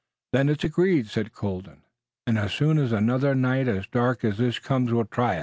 "Then 0.33 0.49
it's 0.49 0.63
agreed," 0.63 1.09
said 1.09 1.31
Colden, 1.31 1.83
"and 2.25 2.39
as 2.39 2.53
soon 2.53 2.79
as 2.79 2.91
another 2.91 3.35
night 3.35 3.67
as 3.67 3.85
dark 3.85 4.25
as 4.25 4.39
this 4.39 4.57
comes 4.57 4.91
we'll 4.91 5.05
try 5.05 5.35
it." 5.35 5.39